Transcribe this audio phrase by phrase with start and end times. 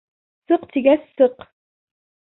[0.51, 1.47] Сыҡ, тигәс, сыҡ.